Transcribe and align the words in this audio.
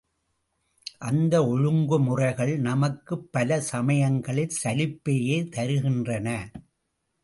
அந்த 0.99 1.47
ஒழுங்கு 1.47 1.99
முறைகள் 1.99 2.59
நமக்குப் 2.59 3.29
பல 3.31 3.61
சமயங்களில் 3.61 4.57
சலிப்பையே 4.63 5.39
தருகின்றன. 5.55 6.27